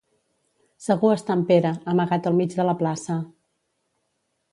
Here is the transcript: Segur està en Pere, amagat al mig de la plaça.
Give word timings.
Segur 0.85 1.11
està 1.15 1.35
en 1.39 1.43
Pere, 1.51 1.73
amagat 1.93 2.29
al 2.31 2.39
mig 2.39 2.57
de 2.61 2.65
la 2.71 2.75
plaça. 2.81 3.19